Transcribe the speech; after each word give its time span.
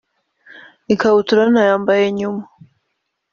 ikabutura 0.93 1.43
nayambaye 1.53 2.05
nyuma 2.17 2.43